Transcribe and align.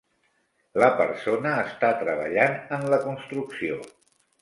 La 0.83 0.89
persona 1.01 1.53
està 1.65 1.93
treballant 2.01 2.59
en 2.79 2.91
la 2.97 3.03
construcció. 3.09 3.83